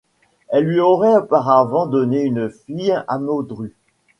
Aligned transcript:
Elle 0.47 0.63
lui 0.63 0.79
aurait 0.79 1.15
auparavant 1.15 1.85
donné 1.85 2.21
une 2.23 2.49
fille, 2.49 2.91
Amaudru. 3.07 3.75